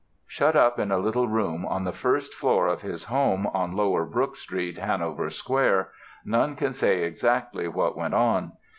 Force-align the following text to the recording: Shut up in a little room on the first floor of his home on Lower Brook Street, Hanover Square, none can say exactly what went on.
Shut 0.25 0.55
up 0.55 0.79
in 0.79 0.89
a 0.91 0.97
little 0.97 1.27
room 1.27 1.63
on 1.63 1.83
the 1.83 1.91
first 1.91 2.33
floor 2.33 2.65
of 2.65 2.81
his 2.81 3.03
home 3.03 3.45
on 3.45 3.75
Lower 3.75 4.03
Brook 4.03 4.35
Street, 4.35 4.79
Hanover 4.79 5.29
Square, 5.29 5.91
none 6.25 6.55
can 6.55 6.73
say 6.73 7.03
exactly 7.03 7.67
what 7.67 7.95
went 7.95 8.15
on. 8.15 8.53